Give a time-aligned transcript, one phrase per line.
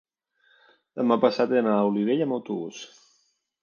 [1.03, 2.85] demà passat he d'anar a Olivella amb autobús.